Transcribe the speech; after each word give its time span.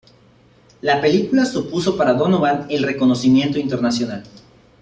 La 0.81 0.99
película 0.99 1.45
supuso 1.45 1.95
para 1.95 2.15
Donovan 2.15 2.65
el 2.71 2.81
reconocimiento 2.81 3.59
internacional. 3.59 4.23